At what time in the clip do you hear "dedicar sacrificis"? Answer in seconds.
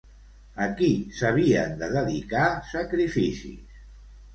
1.99-3.83